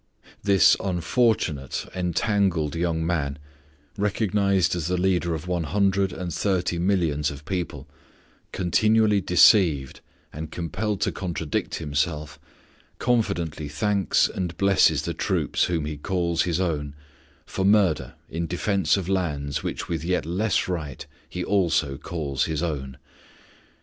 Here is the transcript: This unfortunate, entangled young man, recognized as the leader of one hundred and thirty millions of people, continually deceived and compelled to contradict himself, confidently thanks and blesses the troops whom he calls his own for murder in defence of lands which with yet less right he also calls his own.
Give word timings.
This 0.41 0.75
unfortunate, 0.83 1.85
entangled 1.93 2.75
young 2.75 3.05
man, 3.05 3.37
recognized 3.99 4.75
as 4.75 4.87
the 4.87 4.97
leader 4.97 5.35
of 5.35 5.47
one 5.47 5.61
hundred 5.65 6.11
and 6.11 6.33
thirty 6.33 6.79
millions 6.79 7.29
of 7.29 7.45
people, 7.45 7.87
continually 8.51 9.21
deceived 9.21 10.01
and 10.33 10.51
compelled 10.51 11.01
to 11.01 11.11
contradict 11.11 11.75
himself, 11.75 12.39
confidently 12.97 13.69
thanks 13.69 14.27
and 14.27 14.57
blesses 14.57 15.03
the 15.03 15.13
troops 15.13 15.65
whom 15.65 15.85
he 15.85 15.97
calls 15.97 16.41
his 16.41 16.59
own 16.59 16.95
for 17.45 17.63
murder 17.63 18.15
in 18.27 18.47
defence 18.47 18.97
of 18.97 19.07
lands 19.07 19.61
which 19.61 19.87
with 19.87 20.03
yet 20.03 20.25
less 20.25 20.67
right 20.67 21.05
he 21.29 21.43
also 21.43 21.95
calls 21.95 22.45
his 22.45 22.63
own. 22.63 22.97